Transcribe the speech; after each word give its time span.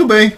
Muito 0.00 0.14
bem. 0.14 0.32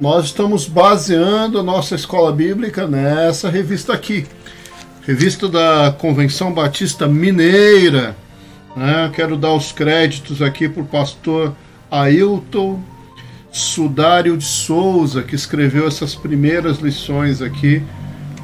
Nós 0.00 0.24
estamos 0.24 0.66
baseando 0.66 1.60
a 1.60 1.62
nossa 1.62 1.94
escola 1.94 2.32
bíblica 2.32 2.88
nessa 2.88 3.48
revista 3.48 3.92
aqui. 3.92 4.26
Revista 5.06 5.48
da 5.48 5.94
Convenção 5.96 6.52
Batista 6.52 7.06
Mineira. 7.06 8.16
Né? 8.74 9.12
Quero 9.14 9.36
dar 9.36 9.52
os 9.52 9.70
créditos 9.70 10.42
aqui 10.42 10.68
para 10.68 10.82
o 10.82 10.86
pastor 10.86 11.54
Ailton 11.88 12.82
Sudário 13.52 14.36
de 14.36 14.44
Souza, 14.44 15.22
que 15.22 15.36
escreveu 15.36 15.86
essas 15.86 16.16
primeiras 16.16 16.78
lições 16.78 17.40
aqui, 17.40 17.80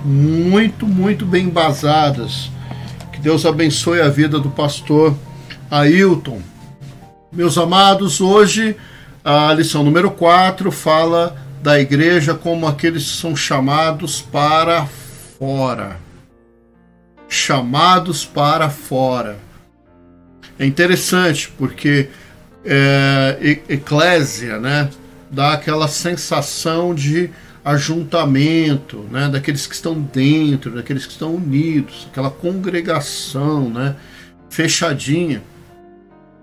muito, 0.04 0.87
muito 0.87 1.26
bem 1.26 1.46
embasadas. 1.46 2.52
Que 3.12 3.18
Deus 3.18 3.45
abençoe 3.45 4.01
a 4.01 4.09
vida 4.09 4.38
do 4.38 4.51
pastor 4.51 5.12
Ailton. 5.68 6.40
Meus 7.32 7.59
amados, 7.59 8.20
hoje 8.20 8.76
a 9.24 9.55
lição 9.55 9.83
número 9.83 10.10
4 10.10 10.70
fala 10.70 11.34
da 11.62 11.80
igreja 11.80 12.34
como 12.34 12.66
aqueles 12.66 13.05
que 13.05 13.16
são 13.16 13.34
chamados 13.34 14.20
para 14.20 14.84
fora. 15.38 15.96
Chamados 17.27 18.27
para 18.27 18.68
fora. 18.68 19.38
É 20.59 20.66
interessante 20.66 21.51
porque 21.56 22.10
é, 22.62 23.60
eclésia, 23.66 24.59
né, 24.59 24.91
dá 25.30 25.54
aquela 25.54 25.88
sensação 25.88 26.95
de 26.95 27.30
ajuntamento, 27.65 29.09
né, 29.10 29.30
daqueles 29.30 29.66
que 29.66 29.74
estão 29.74 29.98
dentro, 29.98 30.73
daqueles 30.73 31.07
que 31.07 31.13
estão 31.13 31.35
unidos, 31.35 32.07
aquela 32.10 32.30
congregação, 32.30 33.70
né, 33.70 33.96
fechadinha. 34.51 35.43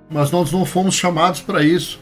Mas 0.09 0.31
nós 0.31 0.51
não 0.51 0.65
fomos 0.65 0.95
chamados 0.95 1.41
para 1.41 1.63
isso. 1.63 2.00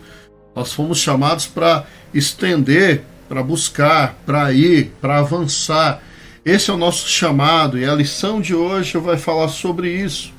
Nós 0.60 0.74
fomos 0.74 0.98
chamados 0.98 1.48
para 1.48 1.86
estender, 2.14 3.04
para 3.30 3.42
buscar, 3.42 4.16
para 4.26 4.52
ir, 4.52 4.92
para 5.00 5.20
avançar. 5.20 6.04
Esse 6.44 6.70
é 6.70 6.74
o 6.74 6.78
nosso 6.78 7.08
chamado 7.08 7.80
e 7.80 7.86
a 7.86 7.96
lição 7.96 8.42
de 8.42 8.54
hoje 8.54 8.98
vai 8.98 9.18
falar 9.18 9.48
sobre 9.48 9.90
isso. 9.90 10.34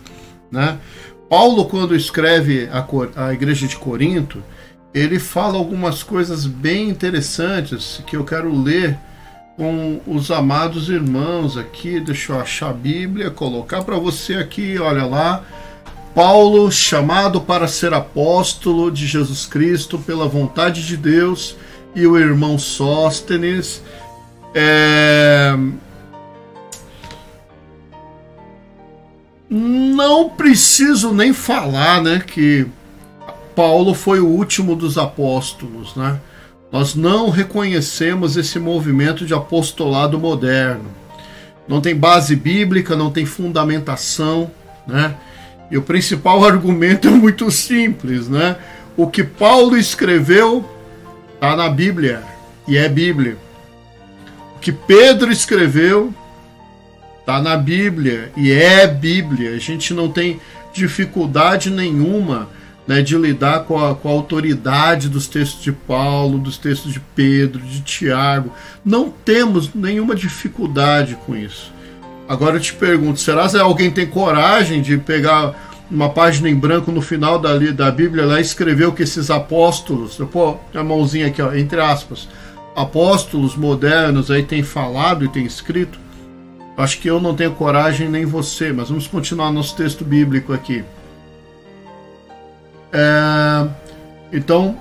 Né? 0.52 0.76
Paulo, 1.30 1.64
quando 1.64 1.96
escreve 1.96 2.68
a, 2.70 2.84
a 3.28 3.32
igreja 3.32 3.66
de 3.66 3.76
Corinto, 3.76 4.44
ele 4.92 5.18
fala 5.18 5.56
algumas 5.56 6.02
coisas 6.02 6.44
bem 6.44 6.90
interessantes 6.90 8.02
que 8.06 8.14
eu 8.14 8.22
quero 8.22 8.54
ler 8.54 8.98
com 9.56 10.02
os 10.06 10.30
amados 10.30 10.90
irmãos 10.90 11.56
aqui. 11.56 11.98
Deixa 11.98 12.34
eu 12.34 12.40
achar 12.40 12.68
a 12.68 12.74
Bíblia, 12.74 13.30
colocar 13.30 13.82
para 13.84 13.96
você 13.96 14.34
aqui, 14.34 14.78
olha 14.78 15.06
lá. 15.06 15.42
Paulo, 16.14 16.70
chamado 16.70 17.40
para 17.40 17.68
ser 17.68 17.94
apóstolo 17.94 18.90
de 18.90 19.06
Jesus 19.06 19.46
Cristo 19.46 19.98
pela 19.98 20.26
vontade 20.26 20.86
de 20.86 20.96
Deus, 20.96 21.56
e 21.94 22.06
o 22.06 22.18
irmão 22.18 22.58
Sóstenes. 22.58 23.82
É... 24.54 25.56
Não 29.48 30.28
preciso 30.30 31.12
nem 31.12 31.32
falar, 31.32 32.02
né, 32.02 32.22
que 32.24 32.66
Paulo 33.54 33.94
foi 33.94 34.20
o 34.20 34.26
último 34.26 34.76
dos 34.76 34.96
apóstolos, 34.96 35.96
né? 35.96 36.20
Nós 36.70 36.94
não 36.94 37.30
reconhecemos 37.30 38.36
esse 38.36 38.60
movimento 38.60 39.26
de 39.26 39.34
apostolado 39.34 40.18
moderno. 40.20 40.86
Não 41.66 41.80
tem 41.80 41.96
base 41.96 42.36
bíblica, 42.36 42.94
não 42.94 43.10
tem 43.10 43.26
fundamentação, 43.26 44.52
né? 44.86 45.16
E 45.70 45.78
o 45.78 45.82
principal 45.82 46.42
argumento 46.44 47.08
é 47.08 47.10
muito 47.10 47.50
simples, 47.50 48.28
né? 48.28 48.56
O 48.96 49.06
que 49.06 49.22
Paulo 49.22 49.76
escreveu 49.76 50.68
está 51.34 51.56
na 51.56 51.68
Bíblia 51.68 52.22
e 52.66 52.76
é 52.76 52.88
Bíblia. 52.88 53.36
O 54.56 54.58
que 54.58 54.72
Pedro 54.72 55.32
escreveu 55.32 56.12
está 57.20 57.40
na 57.40 57.56
Bíblia 57.56 58.30
e 58.36 58.52
é 58.52 58.86
Bíblia. 58.86 59.54
A 59.54 59.58
gente 59.58 59.94
não 59.94 60.10
tem 60.10 60.40
dificuldade 60.72 61.70
nenhuma 61.70 62.48
né, 62.86 63.02
de 63.02 63.16
lidar 63.16 63.60
com 63.60 63.78
a, 63.78 63.94
com 63.94 64.08
a 64.08 64.12
autoridade 64.12 65.08
dos 65.08 65.28
textos 65.28 65.62
de 65.62 65.70
Paulo, 65.70 66.38
dos 66.38 66.58
textos 66.58 66.92
de 66.92 67.00
Pedro, 67.00 67.60
de 67.62 67.82
Tiago. 67.82 68.52
Não 68.84 69.10
temos 69.10 69.72
nenhuma 69.72 70.14
dificuldade 70.14 71.16
com 71.24 71.36
isso. 71.36 71.72
Agora 72.30 72.58
eu 72.58 72.60
te 72.60 72.72
pergunto, 72.74 73.18
será 73.18 73.48
que 73.48 73.58
alguém 73.58 73.90
tem 73.90 74.06
coragem 74.06 74.80
de 74.80 74.96
pegar 74.96 75.52
uma 75.90 76.08
página 76.08 76.48
em 76.48 76.54
branco 76.54 76.92
no 76.92 77.02
final 77.02 77.40
da, 77.40 77.58
da 77.58 77.90
Bíblia 77.90 78.24
lá 78.24 78.40
escrever 78.40 78.86
o 78.86 78.92
que 78.92 79.02
esses 79.02 79.32
apóstolos, 79.32 80.16
pô, 80.30 80.56
a 80.72 80.84
mãozinha 80.84 81.26
aqui, 81.26 81.42
ó, 81.42 81.52
entre 81.52 81.80
aspas, 81.80 82.28
apóstolos 82.76 83.56
modernos 83.56 84.30
aí 84.30 84.44
têm 84.44 84.62
falado 84.62 85.24
e 85.24 85.28
têm 85.28 85.44
escrito? 85.44 85.98
Acho 86.76 87.00
que 87.00 87.10
eu 87.10 87.20
não 87.20 87.34
tenho 87.34 87.50
coragem 87.50 88.08
nem 88.08 88.24
você, 88.24 88.72
mas 88.72 88.90
vamos 88.90 89.08
continuar 89.08 89.50
nosso 89.50 89.74
texto 89.74 90.04
bíblico 90.04 90.52
aqui. 90.52 90.84
É, 92.92 93.66
então, 94.32 94.78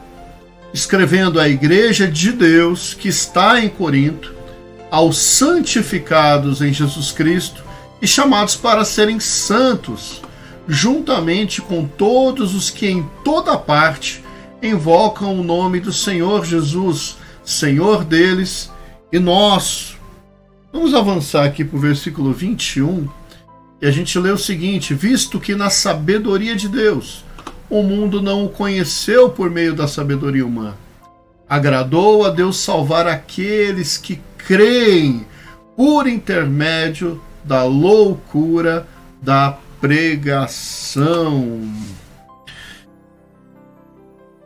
escrevendo 0.72 1.40
à 1.40 1.50
igreja 1.50 2.08
de 2.08 2.32
Deus 2.32 2.94
que 2.94 3.08
está 3.08 3.60
em 3.60 3.70
Corinto, 3.70 4.38
aos 4.92 5.18
santificados 5.18 6.62
em 6.62 6.74
Jesus 6.74 7.12
Cristo 7.12 7.64
e 8.02 8.08
chamados 8.08 8.56
para 8.56 8.86
serem 8.86 9.20
santos, 9.20 10.22
juntamente 10.68 11.62
com 11.62 11.86
todos 11.86 12.56
os 12.56 12.70
que 12.70 12.88
em 12.88 13.08
toda 13.24 13.58
parte 13.58 14.24
invocam 14.62 15.40
o 15.40 15.44
nome 15.44 15.80
do 15.80 15.92
Senhor 15.92 16.46
Jesus, 16.46 17.18
Senhor 17.44 18.04
deles 18.04 18.72
e 19.12 19.20
nosso. 19.20 19.98
Vamos 20.72 20.94
avançar 20.94 21.46
aqui 21.46 21.64
para 21.64 21.78
o 21.78 21.82
versículo 21.82 22.32
21 22.32 23.08
e 23.82 23.88
a 23.88 23.92
gente 23.92 24.18
lê 24.20 24.32
o 24.32 24.38
seguinte: 24.38 24.94
Visto 24.94 25.40
que 25.40 25.56
na 25.56 25.70
sabedoria 25.70 26.56
de 26.56 26.68
Deus 26.68 27.24
o 27.70 27.84
mundo 27.84 28.22
não 28.22 28.46
o 28.46 28.50
conheceu 28.50 29.30
por 29.30 29.50
meio 29.50 29.74
da 29.74 29.88
sabedoria 29.88 30.46
humana, 30.46 30.78
agradou 31.50 32.26
a 32.26 32.30
Deus 32.30 32.58
salvar 32.58 33.08
aqueles 33.08 33.98
que 33.98 34.22
creem 34.38 35.26
por 35.76 36.08
intermédio 36.08 37.22
da 37.44 37.64
loucura 37.64 38.88
da 39.22 39.58
pregação. 39.82 41.62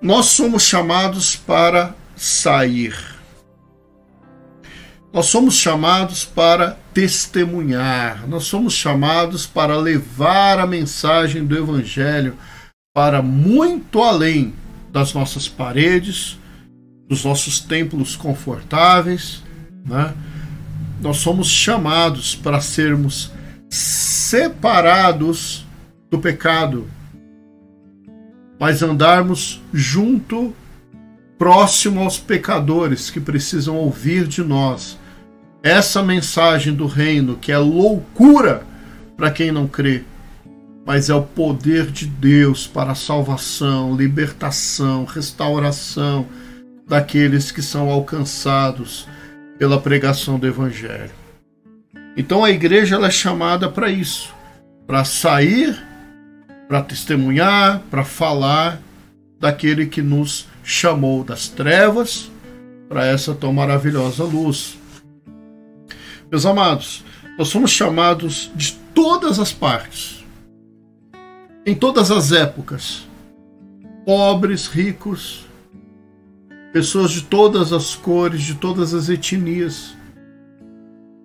Nós 0.01 0.27
somos 0.27 0.63
chamados 0.63 1.35
para 1.35 1.95
sair. 2.15 2.95
Nós 5.11 5.27
somos 5.27 5.55
chamados 5.55 6.25
para 6.25 6.77
testemunhar. 6.93 8.27
Nós 8.27 8.45
somos 8.45 8.73
chamados 8.73 9.45
para 9.45 9.77
levar 9.77 10.59
a 10.59 10.65
mensagem 10.65 11.45
do 11.45 11.57
Evangelho 11.57 12.35
para 12.93 13.21
muito 13.21 14.01
além 14.01 14.53
das 14.91 15.13
nossas 15.13 15.47
paredes, 15.47 16.37
dos 17.07 17.23
nossos 17.23 17.59
templos 17.59 18.15
confortáveis, 18.15 19.43
né? 19.85 20.13
Nós 21.01 21.17
somos 21.17 21.49
chamados 21.49 22.33
para 22.35 22.61
sermos 22.61 23.31
separados 23.69 25.65
do 26.09 26.17
pecado, 26.17 26.87
mas 28.59 28.81
andarmos 28.81 29.61
junto, 29.73 30.53
próximo 31.37 31.99
aos 31.99 32.17
pecadores 32.17 33.09
que 33.09 33.19
precisam 33.19 33.75
ouvir 33.75 34.27
de 34.27 34.41
nós 34.41 34.97
essa 35.61 36.03
mensagem 36.03 36.73
do 36.73 36.85
reino 36.85 37.37
que 37.37 37.51
é 37.51 37.57
loucura 37.57 38.65
para 39.17 39.31
quem 39.31 39.51
não 39.51 39.67
crê, 39.67 40.03
mas 40.85 41.09
é 41.09 41.15
o 41.15 41.23
poder 41.23 41.87
de 41.89 42.05
Deus 42.05 42.67
para 42.67 42.95
salvação, 42.95 43.95
libertação, 43.95 45.05
restauração 45.05 46.27
daqueles 46.87 47.51
que 47.51 47.61
são 47.61 47.89
alcançados 47.89 49.07
pela 49.57 49.79
pregação 49.79 50.37
do 50.37 50.47
Evangelho. 50.47 51.11
Então 52.15 52.43
a 52.43 52.51
igreja 52.51 52.97
é 52.97 53.09
chamada 53.09 53.69
para 53.69 53.89
isso, 53.89 54.33
para 54.85 55.03
sair, 55.03 55.75
para 56.67 56.81
testemunhar, 56.81 57.81
para 57.89 58.03
falar 58.03 58.79
daquele 59.39 59.87
que 59.87 60.01
nos 60.01 60.47
chamou 60.63 61.23
das 61.23 61.47
trevas 61.47 62.31
para 62.87 63.05
essa 63.05 63.33
tão 63.33 63.51
maravilhosa 63.51 64.23
luz. 64.23 64.77
Meus 66.29 66.45
amados, 66.45 67.03
nós 67.37 67.47
somos 67.47 67.71
chamados 67.71 68.51
de 68.55 68.73
todas 68.93 69.39
as 69.39 69.51
partes, 69.51 70.23
em 71.65 71.73
todas 71.73 72.11
as 72.11 72.31
épocas, 72.31 73.07
pobres, 74.05 74.67
ricos, 74.67 75.45
pessoas 76.73 77.11
de 77.11 77.21
todas 77.21 77.71
as 77.71 77.95
cores, 77.95 78.41
de 78.41 78.55
todas 78.55 78.93
as 78.93 79.07
etnias. 79.07 79.95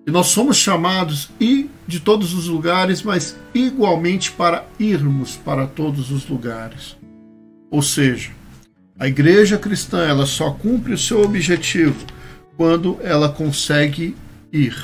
E 0.06 0.10
nós 0.10 0.26
somos 0.28 0.56
chamados 0.56 1.30
e 1.40 1.68
de 1.86 1.98
todos 1.98 2.34
os 2.34 2.46
lugares, 2.46 3.02
mas 3.02 3.36
igualmente 3.54 4.30
para 4.30 4.64
irmos 4.78 5.36
para 5.36 5.66
todos 5.66 6.10
os 6.10 6.28
lugares. 6.28 6.96
Ou 7.70 7.82
seja, 7.82 8.30
A 9.00 9.06
igreja 9.06 9.56
cristã 9.56 10.04
ela 10.04 10.26
só 10.26 10.50
cumpre 10.50 10.92
o 10.92 10.98
seu 10.98 11.22
objetivo 11.22 12.04
quando 12.56 12.98
ela 13.00 13.28
consegue 13.28 14.16
ir. 14.52 14.76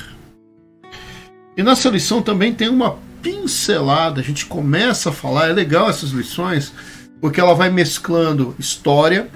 E 1.57 1.65
nessa 1.65 1.89
lição 1.89 2.23
também 2.23 2.55
tem 2.55 2.69
uma 2.69 2.97
pincelada, 3.21 4.21
a 4.21 4.23
gente 4.23 4.47
começa 4.47 5.11
a 5.11 5.13
falar, 5.13 5.49
é 5.49 5.53
legal 5.53 5.91
essas 5.91 6.11
lições, 6.11 6.73
porque 7.21 7.41
ela 7.41 7.55
vai 7.55 7.71
mesclando 7.71 8.55
história, 8.57 9.29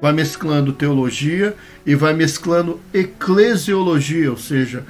vai 0.00 0.12
mesclando 0.12 0.72
teologia 0.72 1.54
e 1.84 1.94
vai 1.94 2.12
mesclando 2.14 2.80
eclesiologia, 2.92 4.30
ou 4.30 4.36
seja, 4.36 4.84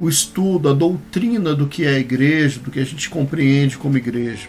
o 0.00 0.08
estudo, 0.08 0.68
a 0.68 0.72
doutrina 0.72 1.54
do 1.54 1.66
que 1.66 1.84
é 1.84 1.90
a 1.90 1.98
igreja, 1.98 2.60
do 2.60 2.70
que 2.70 2.80
a 2.80 2.84
gente 2.84 3.08
compreende 3.08 3.78
como 3.78 3.96
igreja. 3.96 4.48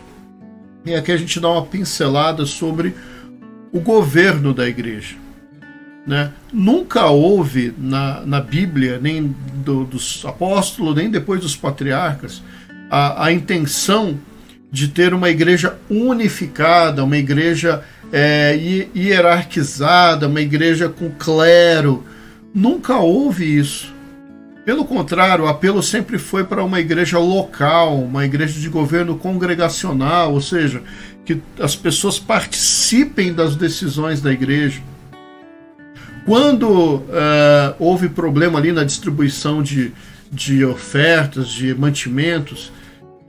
E 0.85 0.95
aqui 0.95 1.11
a 1.11 1.17
gente 1.17 1.39
dá 1.39 1.49
uma 1.49 1.65
pincelada 1.65 2.45
sobre 2.45 2.93
o 3.71 3.79
governo 3.79 4.53
da 4.53 4.67
igreja. 4.67 5.15
Né? 6.05 6.31
Nunca 6.53 7.07
houve 7.07 7.73
na, 7.77 8.21
na 8.25 8.39
Bíblia, 8.39 8.97
nem 8.97 9.35
do, 9.55 9.83
dos 9.83 10.23
apóstolos, 10.25 10.95
nem 10.95 11.11
depois 11.11 11.41
dos 11.41 11.55
patriarcas, 11.55 12.41
a, 12.89 13.25
a 13.25 13.31
intenção 13.33 14.17
de 14.71 14.87
ter 14.87 15.13
uma 15.13 15.29
igreja 15.29 15.77
unificada, 15.89 17.03
uma 17.03 17.17
igreja 17.17 17.83
é, 18.11 18.87
hierarquizada, 18.95 20.27
uma 20.27 20.41
igreja 20.41 20.89
com 20.89 21.09
clero. 21.11 22.03
Nunca 22.53 22.97
houve 22.97 23.57
isso. 23.59 23.93
Pelo 24.65 24.83
contrário, 24.83 25.45
o 25.45 25.47
apelo 25.47 25.81
sempre 25.81 26.17
foi 26.17 26.43
para 26.43 26.63
uma 26.63 26.79
igreja 26.79 27.17
local, 27.17 27.97
uma 27.99 28.25
igreja 28.25 28.59
de 28.59 28.67
governo 28.67 29.15
congregacional, 29.15 30.33
ou 30.33 30.41
seja, 30.41 30.81
que 31.23 31.41
as 31.59 31.75
pessoas 31.75 32.19
participem 32.19 33.33
das 33.33 33.55
decisões 33.55 34.21
da 34.21 34.31
igreja. 34.31 34.81
Quando 36.25 36.67
uh, 36.67 37.03
houve 37.79 38.09
problema 38.09 38.59
ali 38.59 38.73
na 38.73 38.83
distribuição 38.83 39.63
de, 39.63 39.93
de 40.29 40.65
ofertas, 40.65 41.47
de 41.47 41.73
mantimentos, 41.73 42.69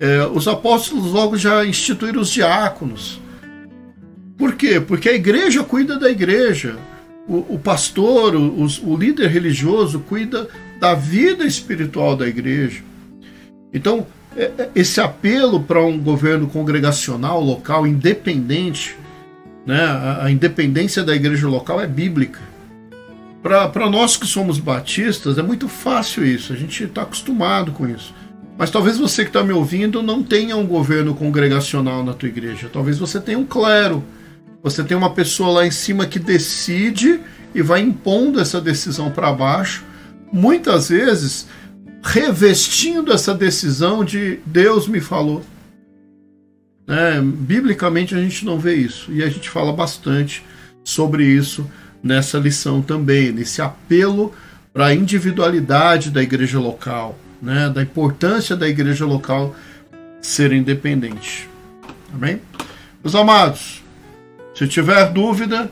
uh, 0.02 0.32
os 0.34 0.48
apóstolos 0.48 1.12
logo 1.12 1.36
já 1.36 1.64
instituíram 1.64 2.20
os 2.20 2.30
diáconos. 2.30 3.20
Por 4.38 4.54
quê? 4.54 4.80
Porque 4.80 5.08
a 5.08 5.14
igreja 5.14 5.64
cuida 5.64 5.98
da 5.98 6.08
igreja. 6.08 6.76
O, 7.26 7.56
o 7.56 7.58
pastor, 7.58 8.34
o, 8.36 8.66
o 8.84 8.96
líder 8.96 9.28
religioso 9.28 9.98
cuida 10.00 10.48
da 10.80 10.94
vida 10.94 11.44
espiritual 11.44 12.16
da 12.16 12.26
igreja. 12.26 12.82
Então, 13.74 14.06
é, 14.36 14.44
é, 14.56 14.70
esse 14.74 15.00
apelo 15.00 15.62
para 15.62 15.84
um 15.84 15.98
governo 15.98 16.46
congregacional 16.46 17.42
local 17.42 17.86
independente, 17.86 18.96
né, 19.66 19.82
a 20.22 20.30
independência 20.30 21.02
da 21.02 21.14
igreja 21.14 21.48
local 21.48 21.80
é 21.80 21.86
bíblica. 21.86 22.40
Para 23.42 23.90
nós 23.90 24.16
que 24.16 24.26
somos 24.26 24.58
batistas, 24.58 25.38
é 25.38 25.42
muito 25.42 25.68
fácil 25.68 26.24
isso, 26.24 26.52
a 26.52 26.56
gente 26.56 26.84
está 26.84 27.02
acostumado 27.02 27.72
com 27.72 27.88
isso. 27.88 28.14
Mas 28.56 28.70
talvez 28.70 28.98
você 28.98 29.22
que 29.22 29.30
está 29.30 29.42
me 29.42 29.52
ouvindo 29.52 30.02
não 30.02 30.22
tenha 30.22 30.56
um 30.56 30.66
governo 30.66 31.14
congregacional 31.14 32.04
na 32.04 32.12
tua 32.12 32.28
igreja. 32.28 32.68
Talvez 32.72 32.98
você 32.98 33.20
tenha 33.20 33.38
um 33.38 33.44
clero. 33.44 34.02
Você 34.62 34.82
tem 34.82 34.96
uma 34.96 35.14
pessoa 35.14 35.50
lá 35.50 35.66
em 35.66 35.70
cima 35.70 36.06
que 36.06 36.18
decide 36.18 37.20
e 37.54 37.62
vai 37.62 37.80
impondo 37.80 38.40
essa 38.40 38.60
decisão 38.60 39.10
para 39.10 39.32
baixo 39.32 39.84
muitas 40.32 40.88
vezes 40.88 41.46
revestindo 42.02 43.12
essa 43.12 43.34
decisão 43.34 44.04
de 44.04 44.38
Deus 44.46 44.86
me 44.86 45.00
falou. 45.00 45.44
É, 46.86 47.20
biblicamente 47.20 48.14
a 48.14 48.18
gente 48.18 48.44
não 48.44 48.58
vê 48.58 48.74
isso 48.74 49.12
e 49.12 49.22
a 49.22 49.28
gente 49.28 49.50
fala 49.50 49.72
bastante 49.72 50.44
sobre 50.82 51.24
isso 51.24 51.68
nessa 52.02 52.38
lição 52.38 52.80
também, 52.80 53.30
nesse 53.30 53.60
apelo 53.60 54.32
para 54.72 54.86
a 54.86 54.94
individualidade 54.94 56.10
da 56.10 56.22
igreja 56.22 56.58
local, 56.58 57.18
né, 57.42 57.68
da 57.68 57.82
importância 57.82 58.56
da 58.56 58.68
igreja 58.68 59.04
local 59.04 59.54
ser 60.20 60.52
independente. 60.52 61.48
Amém? 62.14 62.40
Meus 63.02 63.14
amados, 63.14 63.82
se 64.58 64.66
tiver 64.66 65.12
dúvida, 65.12 65.70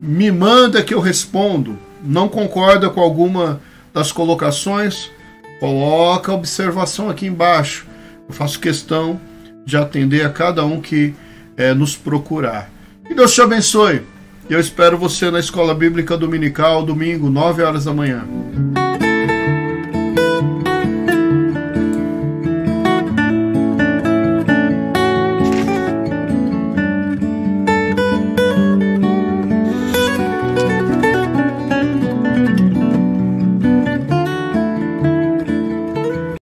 me 0.00 0.30
manda 0.30 0.84
que 0.84 0.94
eu 0.94 1.00
respondo. 1.00 1.76
Não 2.00 2.28
concorda 2.28 2.88
com 2.88 3.00
alguma 3.00 3.60
das 3.92 4.12
colocações, 4.12 5.10
coloca 5.58 6.30
a 6.30 6.36
observação 6.36 7.10
aqui 7.10 7.26
embaixo. 7.26 7.88
Eu 8.28 8.32
faço 8.32 8.60
questão 8.60 9.20
de 9.66 9.76
atender 9.76 10.24
a 10.24 10.30
cada 10.30 10.64
um 10.64 10.80
que 10.80 11.12
é, 11.56 11.74
nos 11.74 11.96
procurar. 11.96 12.70
Que 13.04 13.14
Deus 13.14 13.34
te 13.34 13.42
abençoe. 13.42 14.02
Eu 14.48 14.60
espero 14.60 14.96
você 14.96 15.28
na 15.28 15.40
Escola 15.40 15.74
Bíblica 15.74 16.16
Dominical, 16.16 16.84
domingo, 16.84 17.28
9 17.28 17.64
horas 17.64 17.86
da 17.86 17.92
manhã. 17.92 18.24